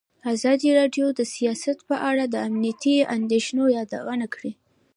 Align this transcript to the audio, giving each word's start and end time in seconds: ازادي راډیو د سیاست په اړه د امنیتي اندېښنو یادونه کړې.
ازادي 0.33 0.69
راډیو 0.79 1.07
د 1.19 1.21
سیاست 1.35 1.77
په 1.89 1.95
اړه 2.09 2.23
د 2.27 2.35
امنیتي 2.47 2.95
اندېښنو 3.17 3.63
یادونه 3.77 4.25
کړې. 4.33 4.51